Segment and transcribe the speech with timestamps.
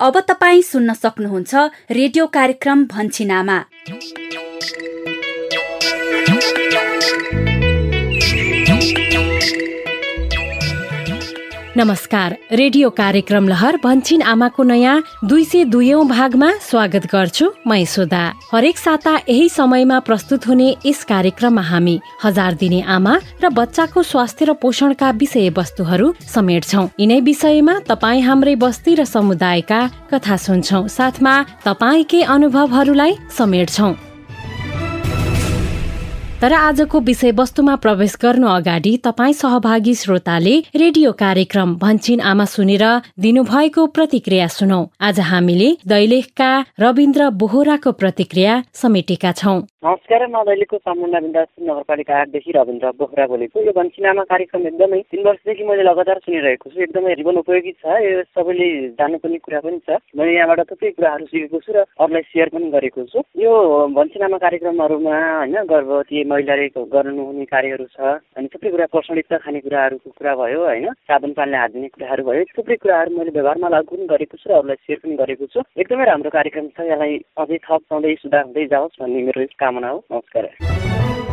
[0.00, 1.54] अब तपाईँ सुन्न सक्नुहुन्छ
[1.90, 3.58] रेडियो कार्यक्रम भन्छिनामा
[11.76, 18.22] नमस्कार रेडियो कार्यक्रम लहर भन्छिन आमाको नयाँ दुई सय दुयौं भागमा स्वागत गर्छु मै सुधा।
[18.52, 24.44] हरेक साता यही समयमा प्रस्तुत हुने यस कार्यक्रममा हामी हजार दिने आमा र बच्चाको स्वास्थ्य
[24.44, 29.80] र पोषणका विषय वस्तुहरू समेट्छौ। यिनै विषयमा तपाईँ हाम्रै बस्ती र समुदायका
[30.14, 31.34] कथा सुन्छौ। साथमा
[31.68, 33.92] तपाईँकै अनुभवहरूलाई समेट्छौ।
[36.42, 42.84] तर आजको विषयवस्तुमा प्रवेश गर्नु अगाडि तपाईँ सहभागी श्रोताले रेडियो कार्यक्रम भन्छिन आमा सुनेर
[43.24, 46.50] दिनुभएको प्रतिक्रिया सुनौ। आज हामीले दैलेखका
[46.80, 53.72] रविन्द्र बोहराको प्रतिक्रिया समेटेका छौँ। नमस्कार म दैलेखको चामुण्डा बिन्दास नगरपालिका रविन्द्र बोहरा बोलेको। यो
[53.72, 58.68] भन्छिनामा कार्यक्रम एकदमै तिन वर्षदेखि मैले लगातार सुनिरहेको छु। एकदमै जीवन उपयोगी छ। यो सबैले
[59.00, 63.08] जान्नुपर्ने कुरा पनि छ। मैले यहाँबाट थुप्रै कुराहरू सिकेको छु र अरूलाई सेयर पनि गरेको
[63.08, 63.52] छु। यो
[63.96, 67.98] भन्छिनामा कार्यक्रमहरूमा होइन गर्भवती महिलाले गर्नुहुने कार्यहरू छ
[68.36, 70.86] अनि थुप्रै कुरा पोषणयुक्त खानेकुराहरूको कुरा भयो होइन?
[71.08, 74.82] साबुन पानीले हात कुराहरू भयो थुप्रै कुराहरू मैले व्यवहारमा लागु पनि गरेको छु र अरूलाई
[74.82, 79.00] सेयर पनि गरेको छु। एकदमै राम्रो कार्यक्रम छ यसलाई अझै थप सधैँ सुधार हुँदै जाओस्
[79.00, 81.25] भन्ने मेरो कामना हो। नमस्कार।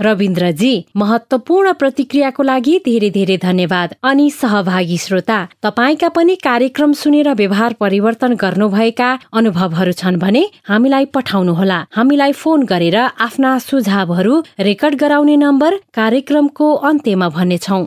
[0.00, 7.72] रविन्द्रजी महत्वपूर्ण प्रतिक्रियाको लागि धेरै धेरै धन्यवाद। अनि सहभागी श्रोता तपाईँका पनि कार्यक्रम सुनेर व्यवहार
[7.80, 15.76] परिवर्तन गर्नुभएका अनुभवहरू छन् भने हामीलाई पठाउनुहोला। हामीलाई फोन गरेर आफ्ना सुझावहरू रेकर्ड गराउने नम्बर
[15.94, 17.80] कार्यक्रमको अन्त्यमा भन्नेछौ।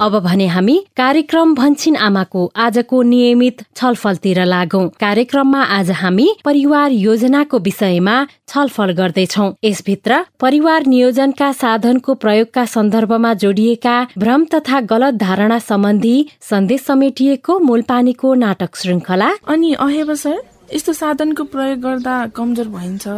[0.00, 7.58] अब भने हामी कार्यक्रम भन्छिन आमाको आजको नियमित छलफलतिर लागौ। कार्यक्रममा आज हामी परिवार योजनाको
[7.58, 8.14] विषयमा
[8.48, 16.16] छलफल गर्दैछौ। यसभित्र परिवार नियोजनका साधनको प्रयोगका सन्दर्भमा जोडिएका भ्रम तथा गलत धारणा सम्बन्धी
[16.50, 20.40] सन्देश समेटिएको मूलपानीको नाटक श्रृङ्खला। अनि अहेब सर
[20.74, 23.08] यस्तो साधनको प्रयोग गर्दा कमजोर भइन्छ।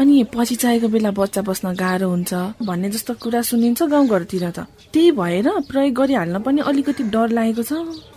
[0.00, 2.32] अनि पछि चाहिएको बेला बच्चा बस्न गाह्रो हुन्छ
[2.64, 7.72] भन्ने जस्तो कुरा सुनिन्छ गाउँघरतिर त। त्यही भएर प्रयोग गरिहाल्न पनि अलिकति डर लागेको छ।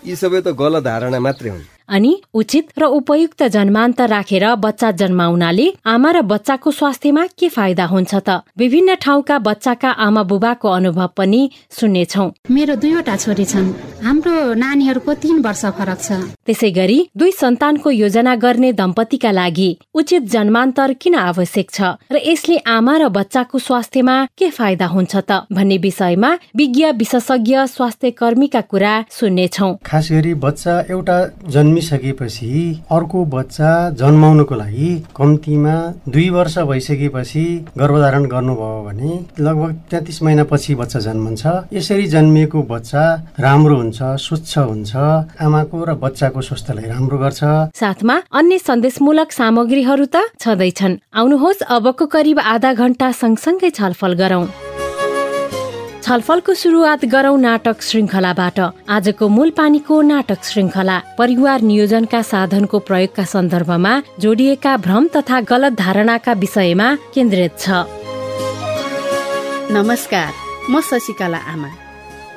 [0.07, 5.67] यी सबै त गलत धारणा मात्रै हुन्। अनि उचित र उपयुक्त जन्मान्तर राखेर बच्चा जन्माउनाले
[5.85, 8.29] आमा र बच्चाको स्वास्थ्यमा के फाइदा हुन्छ त?
[8.57, 13.67] विभिन्न ठाउँका बच्चाका आमा बुबाको अनुभव पनि सुन्नेछौ। मेरो दुईवटा छोरी छन्।
[14.03, 16.11] हाम्रो नानीहरूको तीन वर्ष फरक छ।
[16.45, 21.81] त्यसै गरी दुई सन्तानको योजना गर्ने दम्पतिका लागि उचित जन्मान्तर किन आवश्यक छ?
[22.11, 25.31] र यसले आमा र बच्चाको स्वास्थ्यमा के फाइदा हुन्छ त?
[25.53, 31.17] भन्ने विषयमा विज्ञ विशेषज्ञ स्वास्थ्य कर्मीका कुरा सुन्नेछौ। खास गरी बच्चा एउटा
[31.73, 35.75] जन्मिसकेपछि अर्को बच्चा जन्माउनको लागि कम्तीमा
[36.05, 37.43] दुई वर्ष भइसकेपछि
[37.77, 43.03] गर्भधारण गर्नुभयो भने लगभग तेत्तिस महिनापछि बच्चा जन्मन्छ। यसरी जन्मिएको बच्चा
[43.39, 44.91] राम्रो हुन्छ स्वच्छ हुन्छ
[45.41, 47.41] आमाको र बच्चाको स्वास्थ्यलाई राम्रो गर्छ।
[47.73, 54.45] साथमा अन्य सन्देशमूलक सामग्रीहरू त छँदैछन्। आउनुहोस् अबको करिब आधा घण्टा सँगसँगै छलफल गरौं।
[56.03, 58.57] छलफलको सुरुवात गरौं नाटक श्रृङ्खलाबाट
[58.95, 66.33] आजको मूल पानीको नाटक श्रृङ्खला परिवार नियोजनका साधनको प्रयोगका सन्दर्भमा जोडिएका भ्रम तथा गलत धारणाका
[66.43, 67.87] विषयमा केन्द्रित छ।
[69.71, 70.29] नमस्कार
[70.69, 71.71] म शशिकला आमा।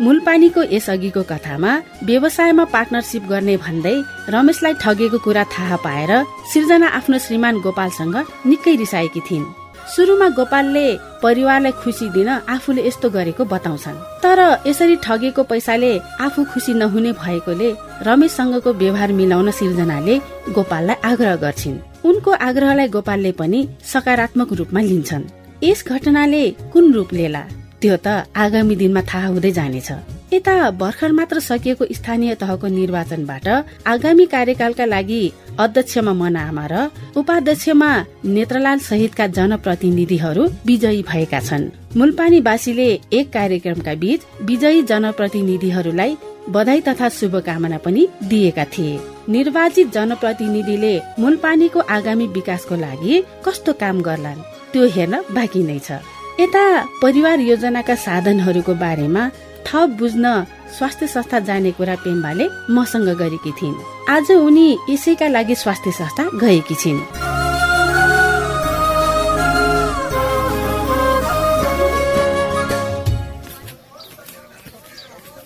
[0.04, 1.72] मूलपानीको यसअघिको कथामा
[2.06, 3.96] व्यवसायमा पार्टनरसिप गर्ने भन्दै
[4.30, 6.12] रमेशलाई ठगेको कुरा थाहा पाएर
[6.54, 8.16] सिर्जना आफ्नो श्रीमान गोपालसँग
[8.46, 10.86] निकै रिसाएकी थिइन्। सुरुमा गोपालले
[11.22, 17.68] परिवारलाई खुसी दिन आफूले यस्तो गरेको बताउँछन्। तर यसरी ठगेको पैसाले आफू खुसी नहुने भएकोले
[18.02, 20.14] रमेशसँगको व्यवहार मिलाउन सिर्जनाले
[20.56, 25.24] गोपाललाई आग्रह गर्छिन्। उनको आग्रहलाई गोपालले पनि सकारात्मक रूपमा लिन्छन्।
[25.64, 26.42] यस घटनाले
[26.72, 27.42] कुन रूप लिएला
[27.80, 29.90] त्यो त आगामी दिनमा थाहा हुँदै जानेछ।
[30.32, 33.46] यता भर्खर मात्र सकिएको स्थानीय तहको निर्वाचनबाट
[33.86, 35.22] आगामी कार्यकालका लागि
[35.58, 36.74] अध्यक्षमा मनामा र
[37.16, 37.90] उपाध्यक्षमा
[38.26, 46.16] नेत्रलाल सहितका जनप्रतिनिधिहरू विजयी भएका छन्। मुलपानीवासीले एक कार्यक्रमका बीच विजयी जनप्रतिनिधिहरूलाई
[46.50, 48.98] बधाई तथा शुभकामना पनि दिएका थिए।
[49.28, 56.02] निर्वाचित जनप्रतिनिधिले मुलपानीको आगामी विकासको लागि कस्तो काम गर्लान् त्यो हेर्न बाँकी नै छ।
[56.40, 56.62] यता
[57.02, 59.22] परिवार योजनाका साधनहरूको बारेमा
[59.66, 60.44] थप बुझ्न
[60.78, 63.74] स्वास्थ्य संस्था जाने कुरा पेम्बाले मसँग गरेकी थिइन्।
[64.10, 67.00] आज उनी यसैका लागि स्वास्थ्य संस्था गएकी छिन्।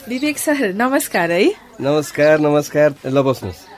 [0.09, 1.45] विवेक सर नमस्कार है।
[1.81, 3.70] नमस्कार नमस्कार। ल बस्नुहोस्।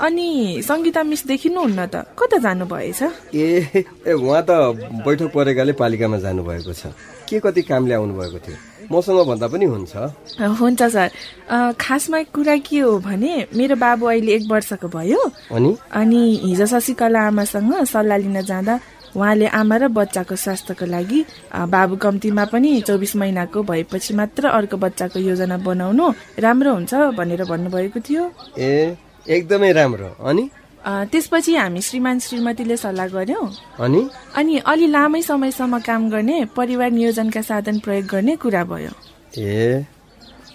[0.00, 3.00] अनि सङ्गीता मिस देखिनुहुन्न त कता जानुभएछ?
[3.34, 4.50] ए ए उहाँ त
[5.04, 6.92] बैठक परेकाले पालिकामा जानुभएको छ।
[7.28, 8.56] के कति कामले आउनु भएको थियो?
[8.90, 9.92] मसँग भन्दा पनि हुन्छ।
[10.40, 11.08] हुन्छ सर।
[11.78, 15.20] खासमा कुरा के हो भने मेरो बाबु अहिले एक वर्षको भयो।
[15.54, 15.70] अनि?
[15.94, 18.74] अनि हिजो शशिकला आमासँग सल्लाह लिन जाँदा
[19.14, 21.20] उहाँले आमा र बच्चाको स्वास्थ्यको लागि
[21.70, 26.06] बाबु कम्तीमा पनि चौबिस महिनाको भएपछि मात्र अर्को बच्चाको योजना बनाउनु
[26.38, 28.24] राम्रो हुन्छ भनेर भन्नुभएको थियो।
[28.58, 28.96] ए
[29.30, 30.44] एकदमै राम्रो अनि?
[30.84, 33.46] त्यसपछि हामी श्रीमान श्रीमतीले सल्लाह गर्यौं।
[33.84, 34.02] अनि?
[34.36, 38.92] अनि अलि लामै समयसम्म काम गर्ने परिवार नियोजनका साधन प्रयोग गर्ने कुरा भयो।
[39.38, 39.84] ए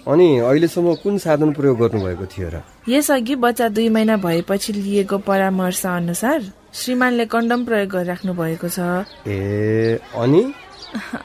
[0.06, 2.62] अनि अहिलेसम्म कुन साधन प्रयोग गर्नुभएको थियो र?
[2.88, 6.42] यसअघि बच्चा दुई महिना भएपछि लिएको परामर्श अनुसार
[6.74, 8.78] श्रीमानले कन्डम प्रयोग गरिराख्नु भएको छ।
[9.26, 10.42] ए अनि?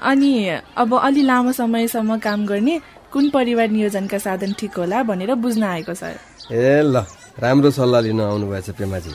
[0.01, 0.31] अनि
[0.77, 2.79] अब अलि लामो समयसम्म काम गर्ने
[3.13, 6.15] कुन परिवार नियोजनका साधन ठिक होला भनेर बुझ्न आएको सर
[6.51, 7.05] ए ल।
[7.37, 9.11] राम्रो सल्लाह लिन आउनुभएछ पेमाजी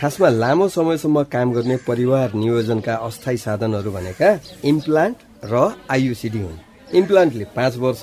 [0.00, 4.28] खासमा लामो समयसम्म काम गर्ने परिवार नियोजनका अस्थायी साधनहरू भनेका
[4.64, 5.54] इम्प्लान्ट र
[5.90, 6.58] आइयुसिडी हुन्।
[6.96, 8.02] इम्प्लान्टले पाँच वर्ष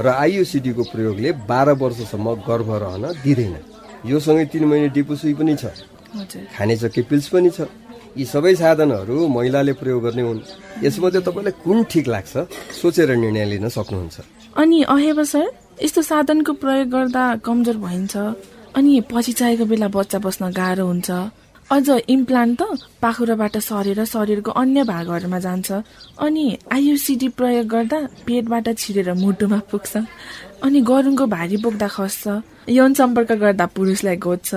[0.00, 3.56] र आइयुसिडीको प्रयोगले बाह्र वर्षसम्म गर्भ रहन दिँदैन।
[4.06, 5.64] योसँगै तिन महिने डिपो सुई पनि छ।
[6.54, 7.68] खाने चक्की पिल्स पनि छ।
[8.16, 10.40] यी सबै साधनहरू महिलाले प्रयोग गर्ने हुन्।
[10.84, 12.32] यसमध्ये तपाईँलाई कुन ठिक लाग्छ
[12.80, 14.16] सोचेर निर्णय लिन सक्नुहुन्छ?
[14.56, 15.48] अनि अहेब सर
[15.82, 18.14] यस्तो साधनको प्रयोग गर्दा कमजोर भइन्छ।
[18.76, 21.10] अनि पछि चाहिएको बेला बच्चा बस्न गाह्रो हुन्छ।
[21.70, 22.62] अझ इम्प्लान्ट त
[23.02, 25.72] पाखुराबाट सरेर शरीरको अन्य भागहरूमा जान्छ।
[26.20, 29.92] अनि आइयुसिडी प्रयोग गर्दा पेटबाट छिरेर मुटुमा पुग्छ।
[30.64, 32.24] अनि गरुङको भारी बोक्दा खस्छ।
[32.68, 34.50] यौन सम्पर्क गर्दा पुरुषलाई गोज्छ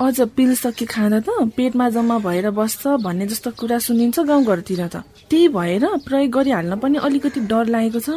[0.00, 5.04] अझ पिल सकि खाँदा त पेटमा जम्मा भएर बस्छ भन्ने जस्तो कुरा सुनिन्छ गाउँघरतिर त।
[5.30, 8.08] त्यही भएर प्रयोग गरिहाल्न पनि अलिकति डर लागेको छ।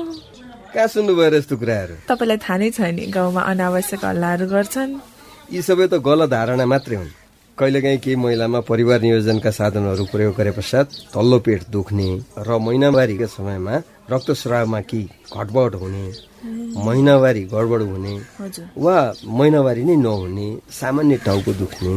[0.73, 1.93] कहाँ सुन्नुभयो यस्तो कुराहरू?
[2.07, 5.12] तपाईँलाई थाहा नै छ नि गाउँमा अनावश्यक हल्लाहरू गर्छन्।
[5.51, 7.11] यी सबै त गलत धारणा मात्रै हुन्।
[7.57, 12.09] कहिलेकाहीँ केही महिलामा परिवार नियोजनका साधनहरू प्रयोग गरे पश्चात तल्लो पेट दुख्ने
[12.47, 13.75] र महिनावारीका समयमा
[14.09, 15.05] रक्तस्रावमा केही
[15.37, 16.05] घटबड हुने
[16.85, 18.13] महिनावारी गडबड हुने
[18.75, 18.97] वा
[19.39, 20.47] महिनावारी नै नहुने
[20.81, 21.93] सामान्य टाउको दुख्ने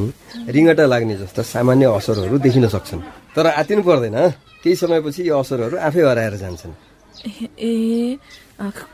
[0.53, 3.01] रिङ्गटा लाग्ने जस्ता सामान्य असरहरू देखिन सक्छन्।
[3.35, 4.17] तर आतिनु पर्दैन
[4.63, 6.73] केही समयपछि यी असरहरू आफै हराएर जान्छन्।
[7.59, 8.19] ए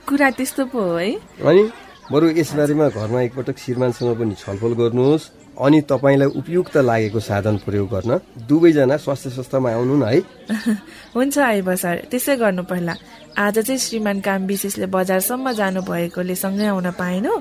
[0.07, 1.13] कुरा त्यस्तो पो हो है।
[1.43, 1.65] अनि?
[2.11, 8.19] बरु यसबारेमा घरमा एकपटक श्रीमानसँग पनि छलफल गर्नुहोस्। अनि तपाईँलाई उपयुक्त लागेको साधन प्रयोग गर्न
[8.49, 10.19] दुवैजना स्वास्थ्य संस्थामा आउनु न है।
[11.15, 12.95] हुन्छ आइब सर त्यसै गर्नु पहिला।
[13.39, 17.35] आज चाहिँ श्रीमान काम विशेषले बजारसम्म जानु भएकोले सँगै आउन पाएनौ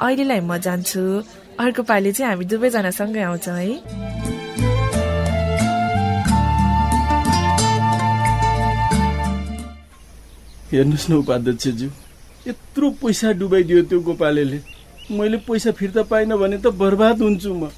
[0.00, 1.04] अहिलेलाई म जान्छु।
[1.60, 3.76] अर्को पालि चाहिँ हामी दुवैजना सँगै आउँछौँ है।
[10.72, 12.07] हेर्नुहोस् न उपाध्यक्षज्यू।
[12.48, 14.58] यत्रो पैसा डुबाइदियो त्यो गोपालेले।
[15.10, 17.70] मैले पैसा फिर्ता पाइनँ भने त बर्बाद हुन्छु म।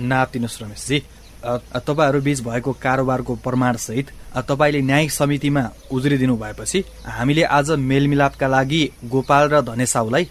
[0.00, 0.98] नातिनुहोस् रमेशजी।
[1.38, 4.06] तपाईँहरू बीच भएको कारोबारको प्रमाणसहित
[4.48, 5.62] तपाईँले न्यायिक समितिमा
[5.92, 10.24] उजुरिदिनु भएपछि हामीले आज मेलमिलापका लागि गोपाल र धनेसाउलाई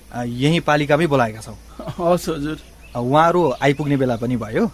[0.44, 1.58] यही पालिकामै बोलाएका छौँ।
[1.98, 2.58] हस् हजुर।
[2.96, 4.66] उहाँहरू आइपुग्ने बेला पनि भयो।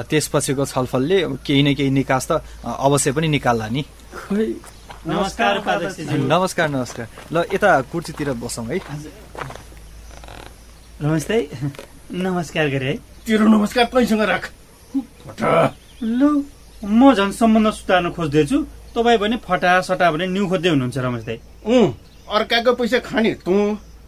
[0.00, 3.82] त्यसपछिको छलफलले केही न केही निकास त अवश्य पनि निकाल्ला नि।
[4.14, 4.46] खै
[5.00, 8.78] नमस्कार नमस्कार नमस्कार ल यता कुर्सीतिर बसौँ है
[11.00, 11.48] रमेश दाई
[12.14, 14.50] नमस्कार गरे है तेरो नमस्कार कैसँग राख
[16.02, 16.28] लु
[16.82, 18.58] म झन् सम्बन्ध सुधार्न खोज्दैछु
[18.94, 21.86] तपाईँ भने फटा सटा भने न्यु खोज्दै हुनुहुन्छ रमेश दाई अँ
[22.30, 23.56] अर्काको पैसा खाने तँ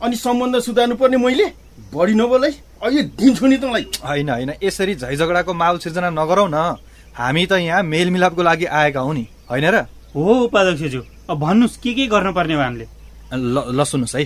[0.03, 1.49] अनि सम्बन्ध सुधार्नु पर्ने मैले
[1.89, 2.53] बढी नबोलै
[2.83, 6.69] अहिले दिन्छु नि तँलाई होइन होइन यसरी झै झगडाको माहौल सिर्जना नगरौँ न
[7.15, 11.93] हामी त यहाँ मेलमिलापको लागि आएका हौ नि होइन र हो उपाध्यक्षज्यू अब भन्नुहोस् के
[11.95, 12.87] के गर्नुपर्ने हो हामीले?
[13.33, 14.25] ल ल सुन्नुहोस् है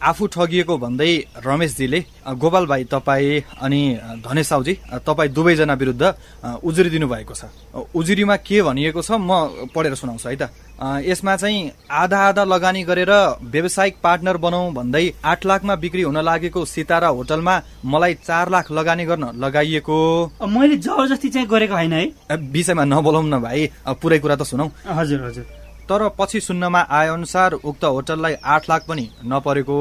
[0.00, 1.10] आफू ठगिएको भन्दै
[1.42, 2.00] रमेशजीले
[2.38, 4.74] गोपाल भाइ तपाईँ अनि अ, धनेश साउजी
[5.06, 6.02] तपाईँ दुवैजना विरुद्ध
[6.62, 7.42] उजुरी दिनुभएको छ।
[7.74, 12.82] अ, उजुरीमा के भनिएको छ म पढेर सुनाउँछु है त। यसमा चाहिँ आधा आधा लगानी
[12.86, 13.10] गरेर
[13.42, 17.54] व्यावसायिक पार्टनर बनाऊ भन्दै आठ लाखमा बिक्री हुन लागेको सितारा होटलमा
[17.84, 19.98] मलाई चार लाख लगानी गर्न लगाइएको।
[20.46, 25.26] मैले जबरजस्ती चाहिँ गरेको होइन है। विषयमा नबोलाउँ न भाइ। पुरै कुरा त सुनौ। हजुर
[25.26, 25.57] हजुर।
[25.88, 29.76] तर पछि सुन्नमा आए अनुसार उक्त होटललाई आठ लाख पनि नपरेको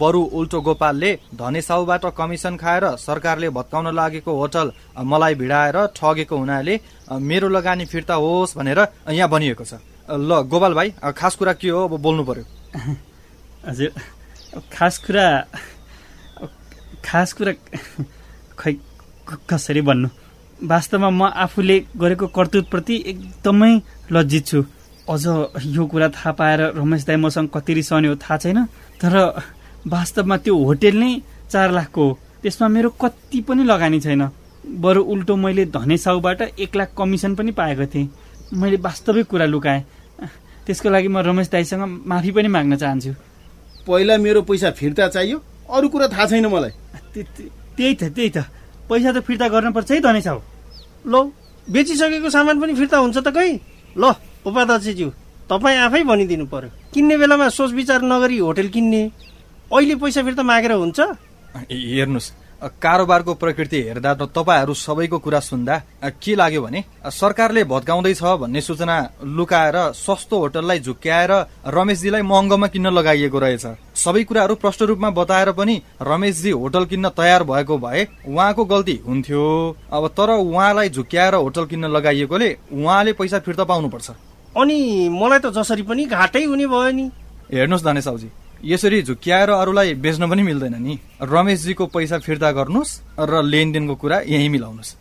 [0.00, 4.72] बरु उल्टो गोपालले धनेसाउबाट कमिसन खाएर सरकारले भत्काउन लागेको होटल
[5.04, 6.80] मलाई भिडाएर ठगेको हुनाले
[7.30, 11.88] मेरो लगानी फिर्ता होस् भनेर यहाँ भनिएको छ। ल गोपाल भाइ खास कुरा के हो?
[11.88, 12.44] अब बोल्नु पर्यो।
[13.68, 13.90] हजुर
[14.72, 15.26] खास कुरा
[17.04, 17.52] खास कुरा
[18.58, 18.72] खै
[19.48, 20.08] कसरी भन्नु?
[20.62, 23.72] वास्तवमा म आफूले गरेको कर्तुतप्रति एकदमै
[24.12, 24.62] लज्जित छु।
[25.08, 25.24] अझ
[25.66, 28.64] यो कुरा थाहा पाएर रमेश दाई मसँग कति रिसाउने हो थाहा छैन
[29.02, 29.14] तर
[29.86, 31.10] वास्तवमा त्यो होटेल नै
[31.50, 34.22] चार लाखको हो। त्यसमा मेरो कति पनि लगानी छैन।
[34.78, 38.08] बरु उल्टो मैले धने साउबाट एक लाख कमिसन पनि पाएको थिएँ।
[38.54, 39.82] मैले वास्तविक कुरा लुकाएँ।
[40.66, 43.12] त्यसको लागि म रमेश दाईसँग माफी पनि माग्न चाहन्छु।
[43.86, 46.70] पहिला मेरो पैसा फिर्ता चाहियो अरू कुरा थाहा छैन मलाई।
[47.74, 48.46] त्यही त त्यही त।
[48.86, 50.38] पैसा त फिर्ता गर्नुपर्छ है धने साउ।
[51.06, 51.14] ल
[51.66, 53.58] बेचिसकेको सामान पनि फिर्ता हुन्छ त कहीँ
[53.98, 54.14] ल।
[54.46, 55.08] उपाध्यक्षज्यू
[55.50, 59.02] तपाईँ आफै भनिदिनु पर्यो। किन्ने बेलामा सोच विचार नगरी होटेल किन्ने।
[59.72, 61.00] अहिले पैसा फिर्ता मागेर हुन्छ?
[61.70, 62.30] हेर्नुहोस्
[62.62, 65.76] कारोबारको प्रकृति हेर्दा त तपाईँहरू सबैको कुरा सुन्दा
[66.14, 68.96] के लाग्यो भने सरकारले भत्काउँदैछ भन्ने सूचना
[69.26, 71.32] लुकाएर सस्तो होटललाई झुक्क्याएर
[71.66, 73.66] रमेशजीलाई महँगोमा किन्न लगाइएको रहेछ।
[73.98, 79.42] सबै कुराहरू प्रष्ट रूपमा बताएर पनि रमेशजी होटल किन्न तयार भएको भए उहाँको गल्ती हुन्थ्यो।
[79.92, 84.10] अब तर उहाँलाई झुक्क्याएर होटल किन्न लगाइएकोले उहाँले पैसा फिर्ता पाउनुपर्छ।
[84.52, 87.04] अनि मलाई त जसरी पनि घाटै हुने भयो नि।
[87.52, 88.28] हेर्नुहोस् धने साउजी
[88.64, 94.48] यसरी झुक्क्याएर अरूलाई बेच्न पनि मिल्दैन नि। रमेशजीको पैसा फिर्ता गर्नुहोस् र लेनदेनको कुरा यहीँ
[94.48, 94.96] मिलाउनुहोस्।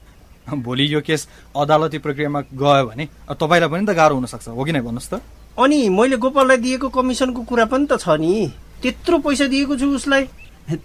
[0.65, 4.81] भोलि यो केस अदालती प्रक्रियामा गयो भने तपाईँलाई पनि त गाह्रो हुनसक्छ हो कि नै
[4.81, 5.21] भन्नुहोस् त?
[5.59, 10.23] अनि मैले गोपाललाई दिएको कमिसनको कुरा पनि त छ नि। त्यत्रो पैसा दिएको छु उसलाई।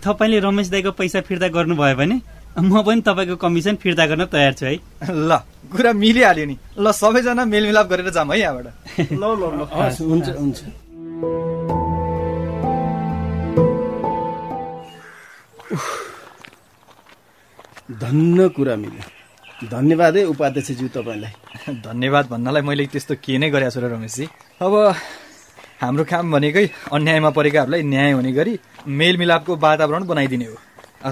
[0.04, 2.16] तपाईँले रमेश दाईको पैसा फिर्ता गर्नुभयो भने
[2.61, 5.40] म पनि तपाईँको कमिसन फिर्ता गर्न तयार छु है। ल
[5.73, 8.66] कुरा मिलिहाल्यो नि। ल सबैजना मेलमिलाप गरेर जाम है यहाँबाट।
[9.12, 10.61] ल ल ल। हुन्छ हुन्छ।
[18.02, 19.04] धन्न कुरा मिल्यो।
[19.56, 21.32] धन्यवाद है उपाध्यक्षज्यू तपाईँलाई।
[21.80, 24.25] धन्यवाद भन्नलाई मैले त्यस्तो के नै गरेको छु र रमेशजी?
[24.61, 24.73] अब
[25.82, 28.52] हाम्रो काम भनेकै अन्यायमा परेकाहरूलाई न्याय हुने गरी
[28.85, 30.56] मेलमिलापको वातावरण बनाइदिने हो।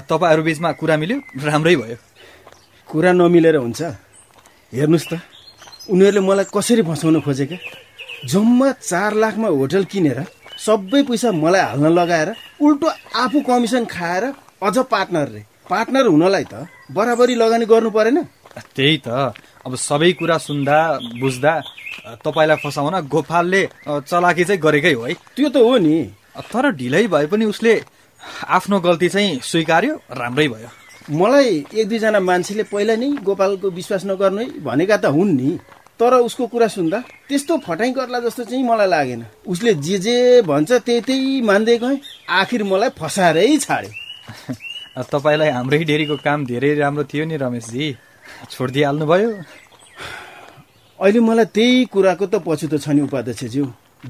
[0.09, 1.97] तपाईँहरू बिचमा कुरा मिल्यो राम्रै भयो।
[2.89, 3.81] कुरा नमिलेर हुन्छ।
[4.73, 5.13] हेर्नुहोस् त।
[5.93, 7.57] उनीहरूले मलाई कसरी फसाउन खोजेका
[8.31, 10.19] जम्मा चार लाखमा होटल किनेर
[10.65, 12.29] सबै पैसा मलाई हाल्न लगाएर
[12.65, 12.87] उल्टो
[13.21, 14.23] आफू कमिसन खाएर
[14.65, 18.17] अझ पार्टनर रे। पार्टनर हुनलाई त बराबरी लगानी गर्नु परेन।
[18.75, 19.07] त्यही त।
[19.65, 20.77] अब सबै कुरा सुन्दा
[21.21, 21.53] बुझ्दा
[22.25, 23.61] तपाईँलाई फसाउन गोपालले
[24.09, 25.95] चलाकी चाहिँ गरेकै हो है। त्यो त हो नि।
[26.51, 27.73] तर ढिलै भए पनि उसले
[28.47, 30.69] आफ्नो गल्ती चाहिँ स्वीकार्यो राम्रै भयो।
[31.05, 35.49] मलाई एक दुईजना मान्छेले पहिला नै गोपालको विश्वास नगर्नु है भनेका त हुन् नि
[36.01, 40.71] तर उसको कुरा सुन्दा त्यस्तो फटाइ गर्ला जस्तो चाहिँ मलाई लागेन। उसले जे जे भन्छ
[40.81, 43.91] त्यही त्यही मान्दै गएँ आखिर मलाई फसाएरै छाड्यो।
[45.13, 47.85] तपाईँलाई हाम्रै डेरीको काम धेरै राम्रो थियो नि रमेशजी।
[48.51, 49.29] छोडिदिइहाल्नु भयो
[50.99, 53.65] अहिले मलाई त्यही कुराको त पछुतो छ नि उपाध्यक्षज्यू।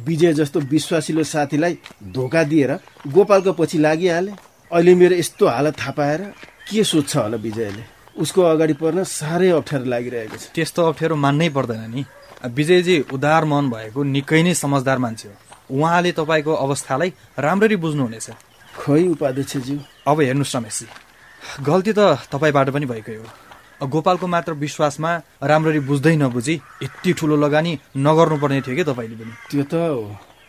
[0.07, 1.73] विजय जस्तो विश्वासिलो साथीलाई
[2.15, 2.71] धोका दिएर
[3.11, 4.31] गोपालको पछि लागिहाले।
[4.71, 6.21] अहिले मेरो यस्तो हालत थाहा पाएर
[6.67, 7.83] के सोध्छ होला विजयले?
[8.17, 12.03] उसको अगाडि पर्न साह्रै अप्ठ्यारो लागिरहेको छ। त्यस्तो अप्ठ्यारो मान्नै पर्दैन नि।
[12.41, 15.35] विजयजी उदार मन भएको निकै नै समझदार मान्छे हो।
[15.77, 18.27] उहाँले तपाईँको अवस्थालाई राम्ररी बुझ्नुहुनेछ
[18.81, 20.87] खै उपाध्यक्षज्यू। अब हेर्नुहोस् रमेशजी।
[21.61, 21.99] गल्ती त
[22.33, 23.25] तपाईँबाट पनि भएकै हो।
[23.85, 25.11] गोपालको मात्र विश्वासमा
[25.43, 29.33] राम्ररी बुझ्दै नबुझी यति ठुलो लगानी नगर्नु पर्ने थियो कि तपाईँले पनि?
[29.51, 29.75] त्यो त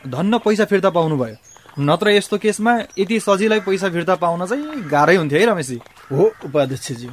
[0.09, 1.37] धन्न पैसा फिर्ता पाउनुभयो।
[1.79, 5.81] नत्र यस्तो केसमा यति सजिलै पैसा फिर्ता पाउन चाहिँ गाह्रै हुन्थ्यो है रमेशजी।
[6.13, 7.11] हो उपाध्यक्षज्यू।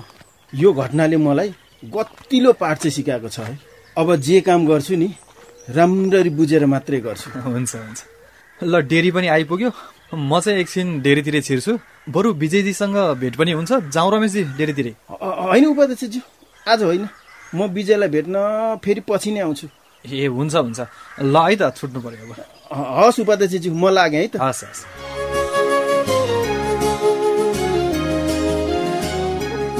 [0.53, 1.53] यो घटनाले मलाई
[1.85, 3.59] गतिलो पाठ चाहिँ सिकाएको छ है।
[3.97, 5.09] अब जे काम गर्छु नि
[5.69, 7.99] राम्ररी बुझेर मात्रै गर्छु। हुन्छ हुन्छ।
[8.63, 9.71] ल डेरी पनि आइपुग्यो।
[10.15, 11.77] म चाहिँ एकछिन डेरीतिर छिर्छु।
[12.09, 16.21] बरु विजयजीसँग भेट पनि हुन्छ। जाउँ रमेशजी डेरीतिरै। होइन उपाध्यक्षज्यू।
[16.71, 17.07] आज होइन।
[17.55, 18.35] म विजयलाई भेट्न
[18.79, 19.67] फेरि पछि नै आउँछु।
[20.05, 20.79] ए हुन्छ हुन्छ।
[21.21, 22.31] ल है त छुट्नु पर्यो अब।
[22.71, 24.81] हस् उपाध्यक्षज्यू म लागेँ है त। हस् हस्।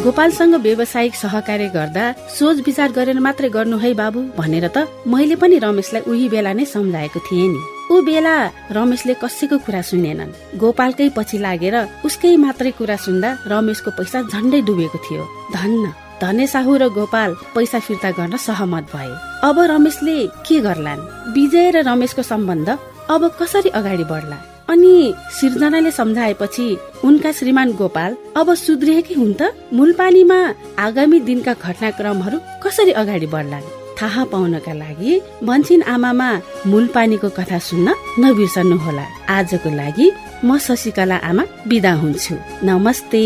[0.04, 4.20] गोपालसँग व्यावसायिक सहकार्य गर्दा सोच विचार गरेर मात्रै गर्नु है बाबु?
[4.36, 8.36] भनेर त मैले पनि रमेशलाई उही बेला नै सम्झाएको थिएँ नि। ऊ बेला
[8.76, 14.98] रमेशले कसैको कुरा सुनेनन्। गोपालकै पछि लागेर उसकै मात्रै कुरा सुन्दा रमेशको पैसा झन्डै डुबेको
[15.08, 15.24] थियो।
[15.56, 19.12] धन्न। धने साहु र गोपाल पैसा फिर्ता गर्न सहमत भए।
[19.44, 21.34] अब रमेशले के गर्लान्?
[21.34, 22.70] विजय र रमेशको सम्बन्ध
[23.10, 24.38] अब कसरी अगाडि बढ्ला?
[24.70, 29.42] अनि सिर्जनाले सम्झाएपछि उनका श्रीमान गोपाल अब सुध्रिएकै हुन् त?
[29.74, 30.40] मूलपानीमा
[30.80, 33.72] आगामी दिनका घटनाक्रमहरू कसरी अगाडि बढ्लान्?
[34.02, 35.12] थाहा पाउनका लागि
[35.44, 36.30] भन्छिन आमामा
[36.68, 37.88] मूलपानीको कथा सुन्न
[38.20, 40.08] नबिर्सनु होला आजको लागि
[40.44, 43.24] म शशिकला आमा बिदा हुन्छु। नमस्ते।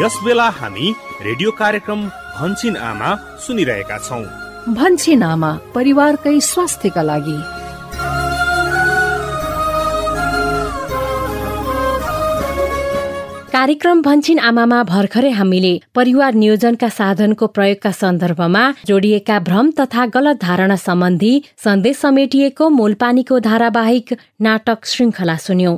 [0.00, 0.92] यस बेला हामी
[1.22, 2.00] रेडियो कार्यक्रम
[2.36, 3.08] भन्छिन आमा
[3.46, 4.22] सुनिरहेका छौँ।
[4.74, 7.36] भन्छिन आमा परिवारकै स्वास्थ्यका लागि।
[13.52, 20.76] कार्यक्रम भन्छिन आमामा भर्खरै हामीले परिवार नियोजनका साधनको प्रयोगका सन्दर्भमा जोडिएका भ्रम तथा गलत धारणा
[20.80, 25.76] सम्बन्धी सन्देश समेटिएको मोलपानीको धारावाहिक नाटक श्रृङ्खला सुन्यौं।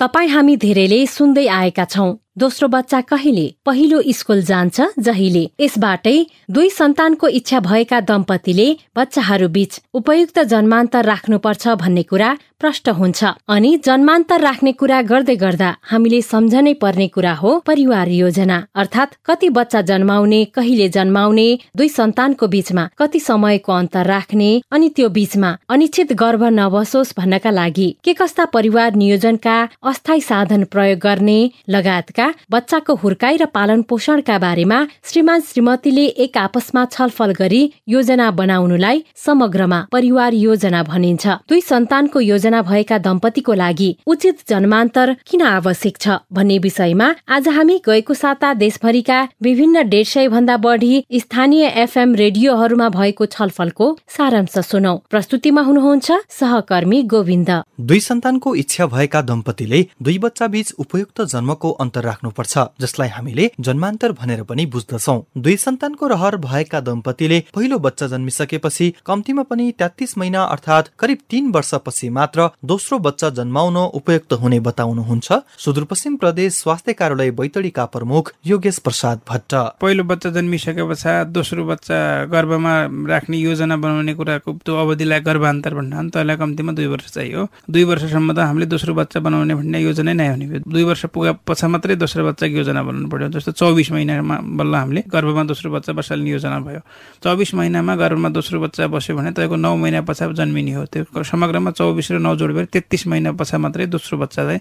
[0.00, 3.46] तपाईँ हामी धेरैले सुन्दै आएका छौं। दोस्रो बच्चा कहिले?
[3.66, 6.16] पहिलो स्कुल जान्छ जहिले। यसबाटै
[6.50, 12.30] दुई सन्तानको इच्छा भएका दम्पतिले बच्चाहरू बीच उपयुक्त जन्मान्तर राख्नुपर्छ भन्ने कुरा
[12.64, 18.56] प्रष्ट हुन्छ। अनि जन्मान्तर राख्ने कुरा गर्दै गर्दा हामीले सम्झनै पर्ने कुरा हो परिवार योजना।
[18.74, 25.08] अर्थात् कति बच्चा जन्माउने कहिले जन्माउने दुई सन्तानको बीचमा कति समयको अन्तर राख्ने अनि त्यो
[25.16, 32.30] बीचमा अनिश्चित गर्भ नबसोस् भन्नका लागि के कस्ता परिवार नियोजनका अस्थायी साधन प्रयोग गर्ने लगायतका
[32.50, 34.80] बच्चाको हुर्काई र पालन पोषणका बारेमा
[35.10, 42.53] श्रीमान श्रीमतीले एक आपसमा छलफल गरी योजना बनाउनुलाई समग्रमा परिवार योजना भनिन्छ। दुई सन्तानको योजना
[42.62, 49.22] भएका दम्पतिको लागि उचित जन्मान्तर किन आवश्यक छ भन्ने विषयमा आज हामी गएको साता देशभरिका
[49.42, 57.02] विभिन्न डेढ सय भन्दा बढी स्थानीय एफएम रेडियोहरूमा भएको छलफलको सारांश सुनौ। प्रस्तुतिमा हुनुहुन्छ सहकर्मी
[57.02, 63.50] गोविन्द। दुई सन्तानको इच्छा भएका दम्पतिले दुई बच्चा बीच उपयुक्त जन्मको अन्तर राख्नुपर्छ जसलाई हामीले
[63.60, 70.16] जन्मान्तर भनेर पनि बुझ्दछौ। दुई सन्तानको रहर भएका दम्पतिले पहिलो बच्चा जन्मिसकेपछि कम्तीमा पनि तेत्तिस
[70.18, 76.92] महिना अर्थात् करिब तीन वर्षपछि मात्र दोस्रो बच्चा जन्माउन उपयुक्त हुने बताउनुहुन्छ। सुदूरपश्चिम प्रदेश स्वास्थ्य
[76.92, 81.98] कार्यालय बैतडीका प्रमुख योगेश प्रसाद भट्ट। पहिलो बच्चा जन्मिसके पश्चात दोस्रो बच्चा
[82.32, 82.74] गर्भमा
[83.08, 88.32] राख्ने योजना बनाउने कुराको त्यो अवधिलाई गर्भान्तर भन्न त्यसलाई कम्तीमा दुई वर्ष चाहियो। दुई वर्षसम्म
[88.32, 92.24] त हामीले दोस्रो बच्चा बनाउने भन्ने योजना नै हुने दुई वर्ष पुगा पछा मात्रै दोस्रो
[92.24, 96.80] बच्चाको योजना बनाउनु पर्यो। जस्तो चौबिस महिनामा बल्ल हामीले गर्भमा दोस्रो बच्चा बसाल्ने योजना भयो।
[97.22, 101.70] चौबिस महिनामा गर्भमा दोस्रो बच्चा बस्यो भने तपाईँको नौ महिना पछाडि जन्मिने हो। त्यो समग्रमा
[101.70, 104.60] चौबिस र नौ जोडेर तेत्तिस महिना पछाडि मात्रै दोस्रो बच्चा चाहिँ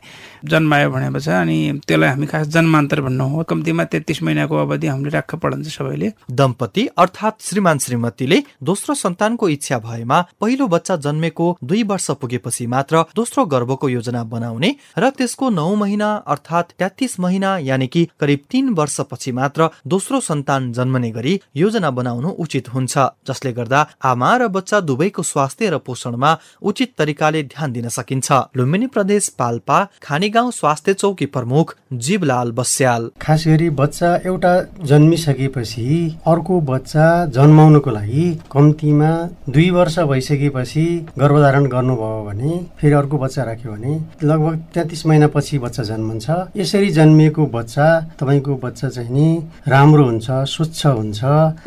[0.51, 5.37] जन्मायो भनेपछि अनि त्यसलाई हामी खास जन्मान्तर भन्नु हो। कम्तीमा तेत्तिस महिनाको अवधि हामीले राख्न
[5.37, 12.09] पढन्छ सबैले। दम्पति अर्थात् श्रीमान श्रीमतीले दोस्रो सन्तानको इच्छा भएमा पहिलो बच्चा जन्मेको दुई वर्ष
[12.21, 18.07] पुगेपछि मात्र दोस्रो गर्भको योजना बनाउने र त्यसको नौ महिना अर्थात् तेत्तिस महिना यानि कि
[18.19, 24.31] करिब तीन वर्षपछि मात्र दोस्रो सन्तान जन्मने गरी योजना बनाउनु उचित हुन्छ जसले गर्दा आमा
[24.37, 30.29] र बच्चा दुवैको स्वास्थ्य र पोषणमा उचित तरिकाले ध्यान दिन सकिन्छ। लुम्बिनी प्रदेश पाल्पा खाने
[30.29, 35.87] गाउँ स्वास्थ्य चौकी प्रमुख जीवलाल बस्याल। खास गरी बच्चा एउटा जन्मिसकेपछि
[36.27, 39.11] अर्को बच्चा जन्माउनको लागि कम्तीमा
[39.49, 40.85] दुई वर्ष भइसकेपछि
[41.19, 47.45] गर्भधारण गर्नुभयो भने फेरि अर्को बच्चा राख्यो भने लगभग तेत्तिस महिनापछि बच्चा जन्मन्छ। यसरी जन्मिएको
[47.53, 47.87] बच्चा
[48.19, 49.27] तपाईँको बच्चा चाहिँ नि
[49.67, 51.23] राम्रो हुन्छ स्वच्छ हुन्छ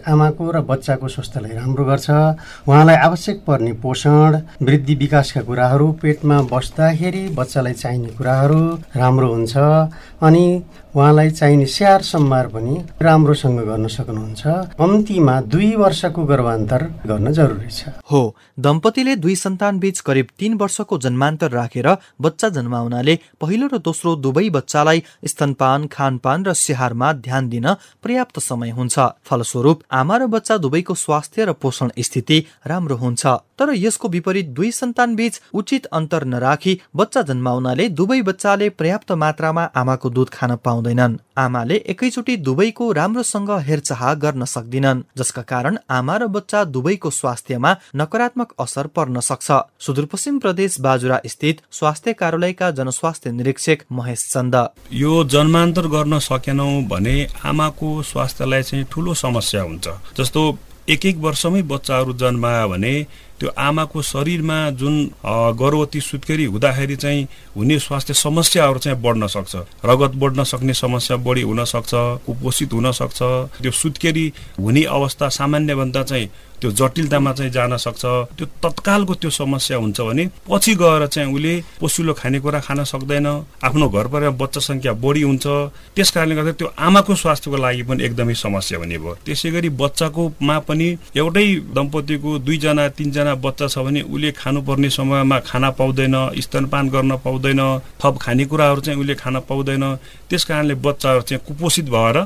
[0.09, 7.29] आमाको र बच्चाको स्वास्थ्यलाई राम्रो गर्छ। उहाँलाई आवश्यक पर्ने पोषण वृद्धि विकासका कुराहरू पेटमा बस्दाखेरि
[7.37, 8.61] बच्चालाई चाहिने कुराहरू
[8.97, 9.57] राम्रो हुन्छ
[10.23, 10.45] अनि
[10.97, 14.43] उहाँलाई चाहिने स्याहार सम्हार पनि राम्रोसँग गर्न सक्नुहुन्छ।
[14.81, 18.21] कम्तीमा दुई वर्षको गर्भान्तर गर्न जरुरी छ। हो
[18.59, 21.89] दम्पतिले दुई सन्तान बीच करिब तीन वर्षको जन्मान्तर राखेर
[22.21, 27.67] बच्चा जन्माउनाले पहिलो र दोस्रो दुवै बच्चालाई स्तनपान खानपान र स्याहारमा ध्यान दिन
[28.03, 28.97] पर्याप्त समय हुन्छ।
[29.29, 33.27] फलस्वरूप आमा र बच्चा दुवैको स्वास्थ्य र पोषण स्थिति राम्रो हुन्छ।
[33.59, 39.62] तर यसको विपरीत दुई सन्तान बीच उचित अन्तर नराखी बच्चा जन्माउनाले दुवै बच्चाले पर्याप्त मात्रामा
[39.74, 46.26] आमाको दुध खान पाउँदैनन्। आमाले एकैचोटि दुवैको राम्रोसँग हेरचाह गर्न सक्दिनन् जसका कारण आमा र
[46.29, 49.48] बच्चा दुवैको स्वास्थ्यमा नकारात्मक असर पर्न सक्छ।
[49.81, 54.55] सुदूरपश्चिम प्रदेश बाजुरा स्थित स्वास्थ्य कार्यालयका जनस्वास्थ्य निरीक्षक महेश चन्द।
[54.92, 60.46] यो जन्मान्तर गर्न सकेनौ भने आमाको स्वास्थ्यलाई चाहिँ ठुलो समस्या हुन्छ। जस्तो
[60.88, 62.94] एक एक वर्षमै बच्चाहरू जन्मायो भने
[63.40, 64.94] त्यो आमाको शरीरमा जुन
[65.61, 71.42] गर्भवती सुत्केरी हुँदाखेरि चाहिँ हुने स्वास्थ्य समस्याहरू चाहिँ बढ्न सक्छ। रगत बढ्न सक्ने समस्या बढी
[71.42, 71.92] हुन सक्छ
[72.27, 73.22] कुपोषित हुन सक्छ।
[73.62, 78.05] त्यो सुत्केरी हुने अवस्था सामान्यभन्दा चाहिँ त्यो जटिलतामा चाहिँ जान सक्छ
[78.37, 83.27] त्यो तत्कालको त्यो समस्या हुन्छ भने पछि गएर चाहिँ उसले पसिलो खानेकुरा खान सक्दैन
[83.62, 85.47] आफ्नो घर परिवार बच्चा सङ्ख्या बढी हुन्छ
[85.97, 90.57] त्यस कारणले गर्दा त्यो आमाको स्वास्थ्यको लागि पनि एकदमै समस्या हुने भयो। त्यसै गरी बच्चाकोमा
[90.69, 97.12] पनि एउटै दम्पतिको दुईजना तिनजना बच्चा छ भने उसले खानुपर्ने समयमा खाना पाउँदैन स्तनपान गर्न
[97.25, 97.62] पाउँदैन
[98.01, 99.85] थप खानेकुराहरू चाहिँ उसले खान पाउँदैन
[100.31, 102.19] त्यस कारणले बच्चाहरू चाहिँ कुपोषित भएर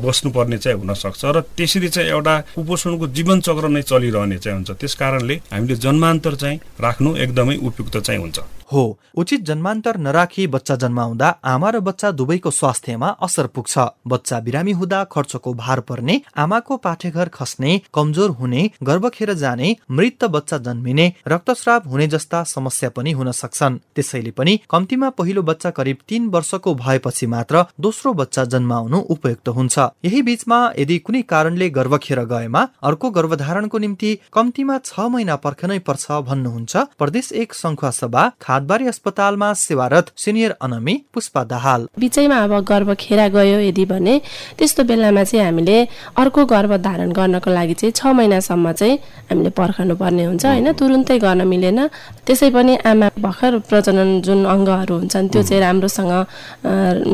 [0.00, 4.94] बस्नुपर्ने चाहिँ हुनसक्छ र त्यसरी चाहिँ एउटा कुपोषणको जीवन चक्र नै चलिरहने चाहिँ हुन्छ। त्यस
[4.94, 8.38] कारणले हामीले जन्मान्तर चाहिँ राख्नु एकदमै उपयुक्त चाहिँ हुन्छ।
[8.74, 8.84] हो।
[9.16, 15.02] उचित जन्मान्तर नराखी बच्चा जन्माउँदा आमा र बच्चा दुवैको स्वास्थ्यमा असर पुग्छ। बच्चा बिरामी हुँदा
[15.12, 21.88] खर्चको भार पर्ने आमाको पाठेघर खस्ने कमजोर हुने गर्भ खेर जाने मृत बच्चा जन्मिने रक्तस्राव
[21.90, 27.26] हुने जस्ता समस्या पनि हुन सक्छन्। त्यसैले पनि कम्तीमा पहिलो बच्चा करिब तीन वर्षको भएपछि
[27.26, 33.10] मात्र दोस्रो बच्चा जन्माउनु उपयुक्त हुन्छ। यही बीचमा यदि कुनै कारणले गर्भ खेर गएमा अर्को
[33.10, 39.52] गर्भधारणको निम्ति कम्तीमा छ महिना पर्खनै पर्छ भन्नुहुन्छ प्रदेश एक संखुवा सभा खाद्य हातबारी अस्पतालमा
[39.52, 44.14] सेवारत सिनियर अनमी पुष्पा दाहाल। बिचैमा अब गर्भ खेरा गयो यदि भने
[44.56, 45.76] त्यस्तो बेलामा चाहिँ हामीले
[46.16, 48.96] अर्को गर्भ धारण गर्नको लागि चाहिँ छ महिनासम्म चाहिँ
[49.28, 50.72] हामीले पर्खनु पर्ने हुन्छ होइन?
[50.80, 51.78] तुरुन्तै गर्न मिलेन।
[52.24, 56.12] त्यसै पनि आमा भर्खर प्रजनन जुन अङ्गहरू हुन्छन् त्यो चाहिँ राम्रोसँग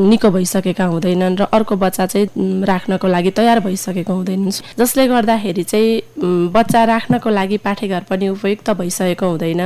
[0.07, 6.47] निको भइसकेका हुँदैनन् र अर्को बच्चा चाहिँ राख्नको लागि तयार भइसकेको हुँदैनन्। जसले गर्दाखेरि चाहिँ
[6.55, 9.61] बच्चा राख्नको लागि पाठेघर पनि उपयुक्त भइसकेको हुँदैन।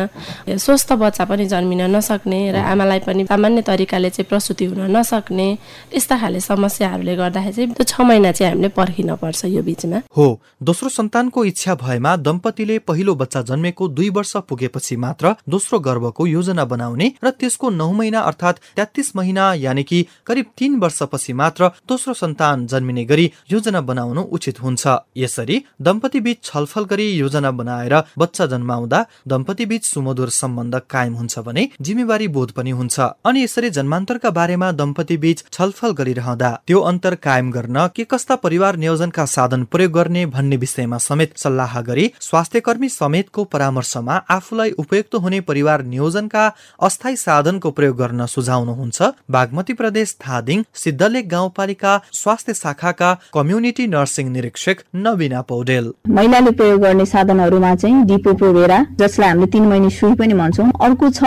[0.58, 5.47] स्वस्थ बच्चा पनि जन्मिन नसक्ने र आमालाई पनि सामान्य तरिकाले चाहिँ प्रसुति हुन नसक्ने
[5.95, 10.25] यस्ता खाले समस्याहरूले गर्दाखेरि चाहिँ त्यो छ महिना चाहिँ हामीले पर्खिन पर्छ यो बिचमा। हो
[10.62, 16.65] दोस्रो सन्तानको इच्छा भएमा दम्पतिले पहिलो बच्चा जन्मेको दुई वर्ष पुगेपछि मात्र दोस्रो गर्भको योजना
[16.65, 22.13] बनाउने र त्यसको नौ महिना अर्थात् तेत्तिस महिना यानि कि करिब तीन वर्षपछि मात्र दोस्रो
[22.13, 24.84] सन्तान जन्मिने गरी योजना बनाउनु उचित हुन्छ।
[25.17, 31.39] यसरी दम्पति बीच छलफल गरी योजना बनाएर बच्चा जन्माउँदा दम्पति बीच सुमधुर सम्बन्ध कायम हुन्छ
[31.39, 37.15] भने जिम्मेवारी बोध पनि हुन्छ। अनि यसरी जन्मान्तरका बारेमा दम्पति बीच छलफल गरिरहँदा त्यो अन्तर
[37.18, 42.60] कायम गर्न के कस्ता परिवार नियोजनका साधन प्रयोग गर्ने भन्ने विषयमा समेत सल्लाह गरी स्वास्थ्य
[42.60, 46.46] कर्मी समेतको परामर्शमा आफूलाई उपयुक्त हुने परिवार नियोजनका
[46.80, 54.84] अस्थायी साधनको प्रयोग गर्न सुझाउनुहुन्छ। बागमती प्रदेश धादिङ सिद्धलेक गाउँपालिका स्वास्थ्य शाखाका कम्युनिटी नर्सिङ निरीक्षक
[54.98, 60.34] नवीना पौडेल। महिलाले प्रयोग गर्ने साधनहरूमा चाहिँ डिपो प्रोभेरा जसलाई हामीले तिन महिने सुई पनि
[60.34, 61.24] भन्छौँ। अर्को छ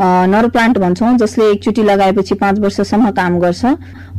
[0.00, 3.64] नर प्लान्ट भन्छौँ जसले एकचोटि लगाएपछि पाँच वर्षसम्म काम गर्छ।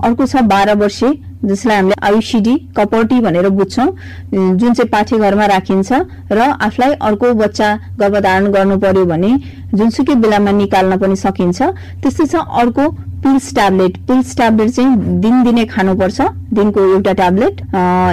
[0.04, 1.10] अर्को छ बाह्र वर्षे
[1.46, 3.88] जसलाई हामीले आयुसिडी कपौटी भनेर बुझ्छौँ
[4.32, 5.92] जुन चाहिँ पाठ्यघरमा राखिन्छ
[6.32, 9.32] र आफूलाई अर्को बच्चा गर्भधारण गर्नु पर्यो भने
[9.74, 11.62] जुनसुकै बेलामा निकाल्न पनि सकिन्छ।
[12.02, 12.90] त्यस्तै छ अर्को
[13.24, 16.22] पिल्स ट्याब्लेट। पिल्स ट्याब्लेट चाहिँ दिनदिनै खानुपर्छ
[16.54, 17.62] दिनको एउटा ट्याब्लेट।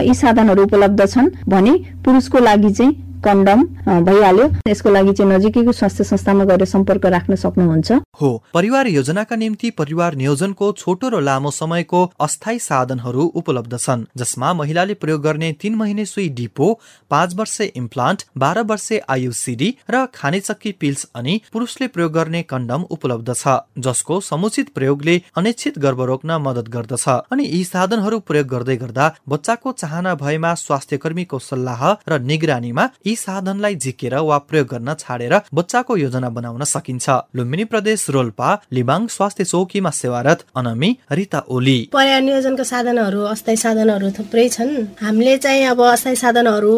[0.08, 1.72] यी साधनहरू उपलब्ध छन् भने
[2.04, 2.92] पुरुषको लागि चाहिँ
[3.24, 3.62] कन्डम
[4.04, 9.70] भइहाल्यो। यसको लागि चाहिँ नजिकैको स्वास्थ्य संस्थामा गएर सम्पर्क राख्न सक्नुहुन्छ। हो परिवार योजनाका निम्ति
[9.72, 15.74] परिवार नियोजनको छोटो र लामो समयको अस्थायी साधनहरू उपलब्ध छन् जसमा महिलाले प्रयोग गर्ने तीन
[15.74, 16.72] महिने सुई डिपो
[17.10, 23.34] पाँच वर्षे इम्प्लान्ट बाह्र वर्षे आयुसिडी र खानेचक्की पिल्स अनि पुरुषले प्रयोग गर्ने कन्डम उपलब्ध
[23.34, 29.10] छ जसको समुचित प्रयोगले अनिश्चित गर्भ रोक्न मद्दत गर्दछ। अनि यी साधनहरू प्रयोग गर्दै गर्दा
[29.28, 35.34] बच्चाको चाहना भएमा स्वास्थ्य कर्मीको सल्लाह र निगरानीमा यी साधनलाई झिकेर वा प्रयोग गर्न छाडेर
[35.54, 42.20] बच्चाको योजना बनाउन सकिन्छ। लुम्बिनी प्रदेश रोल्पा लिबाङ स्वास्थ्य चौकीमा सेवारत अनमी रिता ओली। पर्याय
[42.20, 44.72] नियोजनका साधनहरू अस्थायी साधनहरू थुप्रै छन्।
[45.02, 46.74] हामीले चाहिँ अब अस्थायी साधनहरू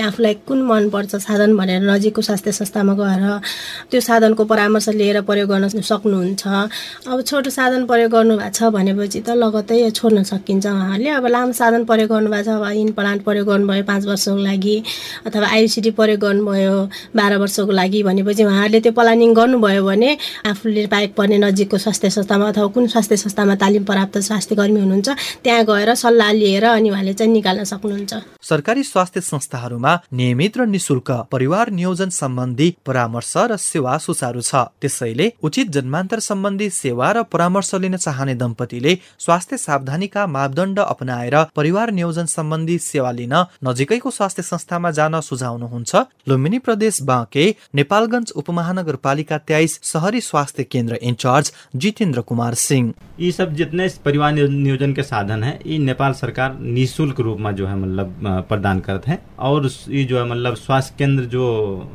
[0.00, 3.24] आफूलाई कुन मन पर्छ साधन भनेर नजिकको स्वास्थ्य संस्थामा गएर
[3.90, 6.42] त्यो साधनको परामर्श लिएर प्रयोग गर्न सक्नुहुन्छ।
[7.08, 11.52] अब छोटो साधन प्रयोग गर्नु भएको छ भनेपछि त लगतै छोड्न सकिन्छ उहाँहरूले। अब लामो
[11.52, 14.76] साधन प्रयोग गर्नुभएको छ अब इन्प्लान्ट प्रयोग गर्नुभयो पाँच वर्षको लागि
[15.26, 15.46] अथवा
[15.80, 16.76] आइसिडी प्रयोग गर्नुभयो
[17.16, 20.10] बाह्र वर्षको लागि भनेपछि उहाँहरूले त्यो प्लानिङ गर्नुभयो भने
[20.44, 25.08] आफूले पाएको पर्ने नजिकको स्वास्थ्य संस्थामा अथवा कुन स्वास्थ्य संस्थामा तालिम प्राप्त स्वास्थ्य कर्मी हुनुहुन्छ
[25.44, 28.12] त्यहाँ गएर सल्लाह लिएर अनि उहाँले चाहिँ निकाल्न सक्नुहुन्छ।
[28.44, 35.32] सरकारी स्वास्थ्य संस्थाहरूमा नियमित र निशुल्क परिवार नियोजन सम्बन्धी परामर्श र सेवा सुचारू छ। त्यसैले
[35.42, 42.26] उचित जन्मान्तर सम्बन्धी सेवा र परामर्श लिन चाहने दम्पतिले स्वास्थ्य सावधानीका मापदण्ड अपनाएर परिवार नियोजन
[42.28, 45.20] सम्बन्धी सेवा लिन नजिकैको स्वास्थ्य संस्थामा जान
[45.60, 47.44] सुझाउनुहुन्छ लुम्बिनी प्रदेश बाँके
[47.74, 54.92] नेपालगञ्ज उपमहानगरपालिका तेइस शहरी स्वास्थ्य केन्द्र इंचार्ज जितेंद्र कुमार सिंह। ये सब जितने परिवार नियोजन
[54.92, 59.18] के साधन है, ये नेपाल सरकार निःशुल्क रूप में जो है मतलब प्रदान करते हैं।
[59.38, 61.44] और ये जो है मतलब स्वास्थ्य केंद्र जो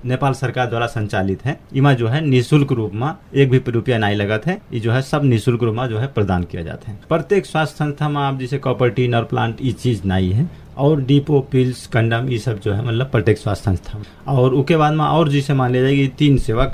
[0.05, 4.15] नेपाल सरकार द्वारा संचालित है, इमा जो है निःशुल्क रूप में एक भी रुपया नहीं
[4.15, 6.99] लगत है। ये जो है सब निःशुल्क रूप में जो है प्रदान किया जाता है।
[7.09, 11.39] प्रत्येक स्वास्थ्य संस्था में आप जैसे कॉपर्टी नर प्लांट ये चीज़ नहीं है। और डिपो
[11.51, 15.29] पिल्स कंडम ये सब जो है मतलब प्रत्येक स्वास्थ्य संस्था और उसके बाद में और
[15.29, 16.65] जिसे मान लिया जाए कि तीन सेवा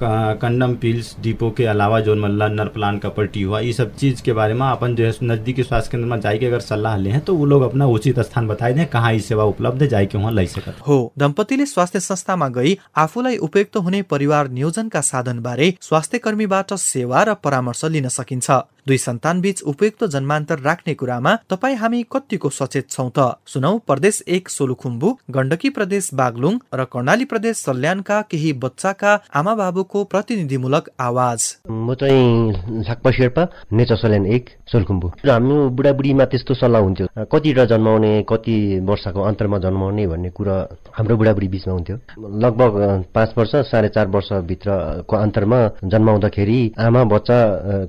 [0.42, 4.22] कंडम पिल्स डिपो के अलावा जो मतलब नर प्लान का पट्टी हुआ ये सब चीज
[4.22, 7.36] के बारे में अपन जो है नजदीकी स्वास्थ्य केंद्र में जाके अगर सलाह ले तो
[7.36, 10.46] वो लोग अपना उचित स्थान बताए दें कहाँ ये सेवा उपलब्ध है जाके वहाँ लै
[10.48, 16.74] सकत हो। दम्पतिले स्वास्थ्य संस्थामा गई आफूलाई उपयुक्त हुने परिवार नियोजनका साधन बारे स्वास्थ्य कर्मीबाट
[16.74, 18.52] सेवा र परामर्श लिन सकिन्छ।
[18.88, 23.38] दुई सन्तान बीच उपयुक्त जन्मान्तर राख्ने कुरामा तपाईँ हामी कतिको सचेत छौँ त?
[23.46, 30.04] सुनौ प्रदेश एक सोलुखुम्बु गण्डकी प्रदेश बागलुङ र कर्णाली प्रदेश सल्यानका केही बच्चाका आमा बाबुको
[30.04, 31.40] प्रतिनिधिमूलक आवाज।
[31.70, 37.66] म चाहिँ झाक्पा शेर्पा नेचर सल्यान एक सोलुखुम्बु। हाम्रो बुढाबुढीमा त्यस्तो सल्लाह हुन्थ्यो। कति र
[37.72, 38.58] जन्माउने कति
[38.90, 40.58] वर्षको अन्तरमा जन्माउने भन्ने कुरा
[40.98, 42.74] हाम्रो बुढाबुढी बिचमा हुन्थ्यो। लगभग
[43.14, 47.40] पाँच वर्ष साढे चार वर्षभित्रको अन्तरमा जन्माउँदाखेरि आमा बच्चा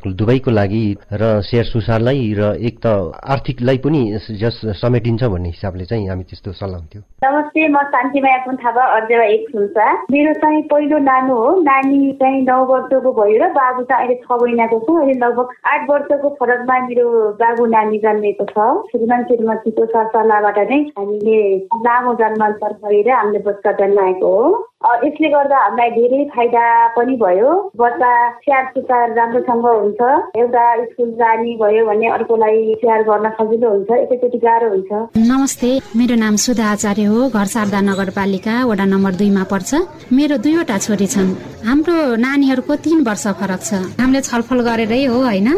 [0.05, 4.01] दुवैको लागि जिम्मेवारी र सेयर सुसारलाई र एक त आर्थिकलाई पनि
[4.40, 9.25] जस समेटिन्छ भन्ने हिसाबले चाहिँ हामी त्यस्तो सल्लाह हुन्थ्यो। नमस्ते म शान्तिमाया पुन थापा अर्जेवा
[9.25, 14.07] एक सुनसा मेरो चाहिँ पहिलो नानु हो। नानी चाहिँ नौ वर्षको भयो र बाबु चाहिँ
[14.07, 17.07] अहिले छ महिनाको छ। अहिले लगभग आठ वर्षको फरकमा मेरो
[17.42, 18.57] बाबु नानी जन्मेको छ।
[18.90, 21.38] श्रीमान श्रीमतीको सरसल्लाहबाट नै हामीले
[21.87, 24.47] लामो जन्मान्तर गरेर हामीले बच्चा जन्माएको हो।
[24.83, 26.62] यसले गर्दा हामीलाई धेरै फाइदा
[26.97, 30.01] पनि भयो। बच्चा स्याहार सुसार राम्रोसँग हुन्छ।
[30.42, 34.90] एउटा स्कुल जाने भयो भने अर्कोलाई स्याहार गर्न सजिलो हुन्छ। एकैचोटि गाह्रो हुन्छ।
[35.31, 39.71] नमस्ते मेरो नाम सुधा आचार्य हो। घर शारदा नगरपालिका वडा नम्बर दुईमा पर्छ।
[40.11, 41.31] मेरो दुईवटा छोरी छन्।
[41.62, 45.49] हाम्रो नानीहरूको तिन वर्ष फरक छ। हामीले छलफल गरेरै हो होइन?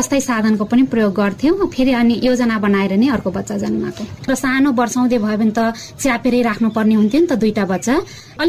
[0.00, 4.72] अस्थायी साधनको पनि प्रयोग गर्थ्यौँ। फेरि अनि योजना बनाएर नै अर्को बच्चा जन्माएको। र सानो
[4.72, 7.94] वर्षाउँदै भयो भने त च्यापेरै राख्नुपर्ने हुन्थ्यो नि त दुईटा बच्चा।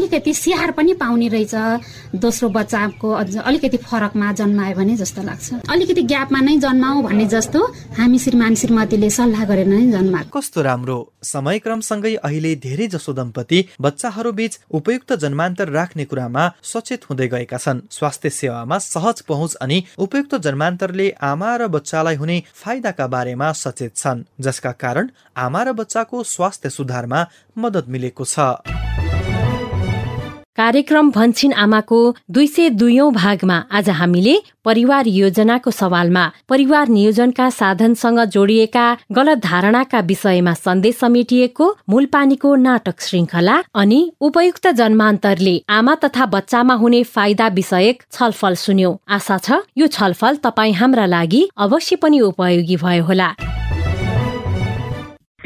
[0.06, 3.10] अलिकति स्याहार पनि पाउने रहेछ। दोस्रो बच्चाको
[3.42, 7.60] अलिकति फरकमा जन्मायो भने जस्तो लाग्छ। अलिकति ग्यापमा नै जन्माऊ भन्ने जस्तो
[7.98, 14.32] हामी श्रीमान श्रीमतीले सल्लाह गरेर नै जन्मा कस्तो राम्रो। समयक्रमसँगै अहिले धेरै जसो दम्पति बच्चाहरू
[14.32, 20.34] बीच उपयुक्त जन्मान्तर राख्ने कुरामा सचेत हुँदै गएका छन्। स्वास्थ्य सेवामा सहज पहुँच अनि उपयुक्त
[20.38, 26.70] जन्मान्तरले आमा र बच्चालाई हुने फाइदाका बारेमा सचेत छन् जसका कारण आमा र बच्चाको स्वास्थ्य
[26.70, 27.26] सुधारमा
[27.58, 28.85] मद्दत मिलेको छ।
[30.56, 31.96] कार्यक्रम भन्छिन आमाको
[32.30, 38.86] दुई सय दुयौं भागमा आज हामीले परिवार योजनाको सवालमा परिवार नियोजनका साधनसँग जोडिएका
[39.18, 47.02] गलत धारणाका विषयमा सन्देश समेटिएको मूलपानीको नाटक श्रृङ्खला अनि उपयुक्त जन्मान्तरले आमा तथा बच्चामा हुने
[47.12, 53.04] फाइदा विषयक छलफल सुन्यो। आशा छ यो छलफल तपाईँ हाम्रा लागि अवश्य पनि उपयोगी भयो
[53.04, 53.28] होला।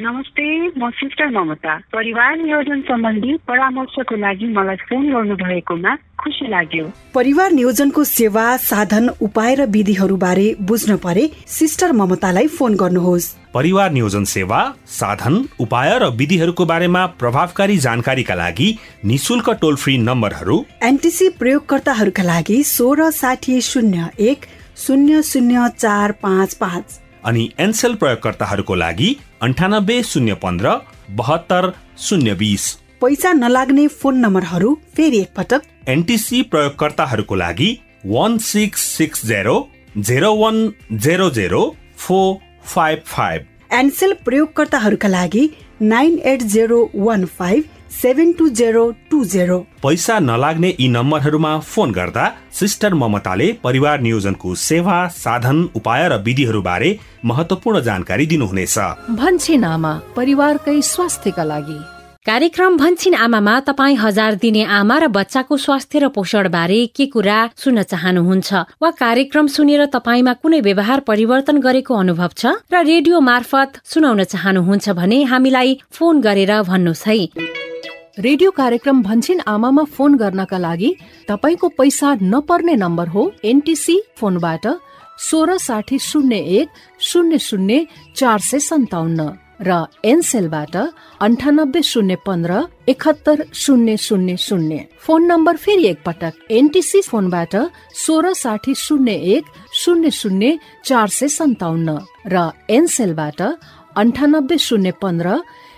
[0.01, 0.45] नमस्ते
[0.81, 6.85] म सिस्टर ममता। परिवार नियोजन सम्बन्धी परामर्शको लागि मलाई फोन गर्नु भएकोमा खुसी लाग्यो।
[7.15, 13.91] परिवार नियोजनको सेवा साधन उपाय र विधिहरू बारे बुझ्न परे सिस्टर ममतालाई फोन गर्नुहोस्। परिवार
[13.93, 18.69] नियोजन सेवा साधन उपाय र विधिहरूको बारेमा प्रभावकारी जानकारीका लागि
[19.05, 24.49] निशुल्क टोल फ्री नम्बरहरू एनटिसी प्रयोगकर्ताहरूका लागि सोह्र साठी शून्य एक
[24.87, 30.77] शून्य शून्य चार पाँच पाँच। अनि एनसेल प्रयोगकर्ताहरूको लागि अन्ठानब्बे शून्य पन्ध्र
[31.17, 32.65] बहत्तर शून्य बिस।
[33.01, 37.71] पैसा नलाग्ने फोन नम्बरहरू फेरि एकपटक। एनटिसी प्रयोगकर्ताहरूको लागि
[38.07, 39.57] one six six zero
[39.99, 40.57] zero one
[40.95, 41.63] zero zero
[41.99, 43.47] four five five.
[43.73, 45.49] Ncell प्रयोगकर्ताहरूका लागि
[45.83, 49.59] nine eight zero one five seven two zero two zero.
[49.83, 56.63] पैसा नलाग्ने यी नम्बरहरूमा फोन गर्दा सिस्टर ममताले परिवार नियोजनको सेवा साधन उपाय र विधिहरू
[56.63, 58.79] बारे महत्वपूर्ण जानकारी दिनुहुनेछ।
[59.15, 61.79] भन्छन् आमा परिवारकै स्वास्थ्यका लागि।
[62.27, 67.39] कार्यक्रम भन्छिन आमामा तपाईँ हजार दिने आमा र बच्चाको स्वास्थ्य र पोषण बारे के कुरा
[67.57, 68.49] सुन्न चाहनुहुन्छ?
[68.83, 72.47] वा कार्यक्रम सुनेर तपाईँमा कुनै व्यवहार परिवर्तन गरेको अनुभव छ?
[72.69, 77.19] र रेडियो मार्फत सुनाउन चाहनुहुन्छ भने हामीलाई फोन गरेर भन्नुहोस् है।
[78.17, 80.89] रेडियो कार्यक्रम भन्छन् आमामा फोन गर्नका लागि
[81.29, 84.67] तपाईँको पैसा नपर्ने नम्बर हो एनटिसी फोनबाट
[85.27, 86.69] सोह्र साठी शून्य एक
[87.01, 89.29] शून्य शून्य चार सय सन्ताउन्न
[89.63, 90.77] र एनसेलबाट
[91.21, 97.57] अन्ठानब्बे शून्य पन्ध्र एकहत्तर शून्य शून्य शून्य। फोन नम्बर फेरि एकपटक एनटिसी फोनबाट
[98.05, 99.45] सोह्र साठी शून्य एक
[99.85, 103.43] शून्य शून्य चार सय सन्ताउन्न र एनसेलबाट
[103.97, 105.37] अन्ठानब्बे शून्य पन्ध्र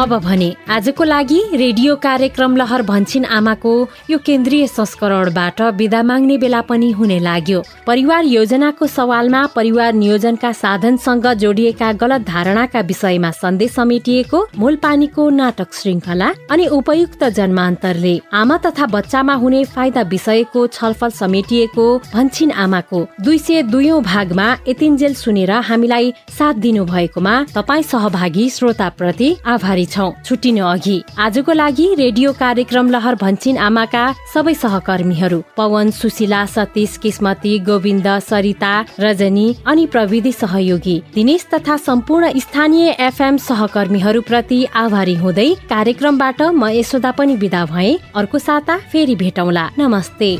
[0.00, 3.70] अब भने आजको लागि रेडियो कार्यक्रम लहर भन्छिन आमाको
[4.10, 11.26] यो केन्द्रीय संस्करणबाट विदा माग्ने बेला पनि हुने लाग्यो। परिवार योजनाको सवालमा परिवार नियोजनका साधनसँग
[11.42, 19.34] जोडिएका गलत धारणाका विषयमा सन्देश समेटिएको मूलपानीको नाटक श्रृङ्खला अनि उपयुक्त जन्मान्तरले आमा तथा बच्चामा
[19.44, 26.62] हुने फाइदा विषयको छलफल समेटिएको भन्छिन आमाको दुई सय दुयौं भागमा यतिन्जेल सुनेर हामीलाई साथ
[26.66, 33.14] दिनु भएकोमा तपाईँ सहभागी श्रोता प्रति आभारी छौ छुट्टिनु अघि। आजको लागि रेडियो कार्यक्रम लहर
[33.14, 41.46] भन्छिन आमाका सबै सहकर्मीहरू। पवन सुशीला सतीश किस्मती गोविन्द सरिता रजनी अनि प्रविधि सहयोगी। दिनेश
[41.54, 48.38] तथा सम्पूर्ण स्थानीय एफएम सहकर्मीहरू प्रति आभारी हुँदै कार्यक्रमबाट म यशोदा पनि विदा भए। अर्को
[48.38, 50.36] साता फेरि भेटौँला। नमस्ते।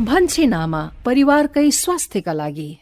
[0.00, 2.78] भन्छे नामा परिवारकै स्वास्थ्यका लागि।